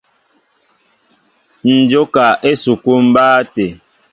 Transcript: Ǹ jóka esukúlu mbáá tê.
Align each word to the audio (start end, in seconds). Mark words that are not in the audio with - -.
Ǹ 1.73 1.75
jóka 1.91 2.25
esukúlu 2.51 3.01
mbáá 3.09 3.37
tê. 3.53 3.67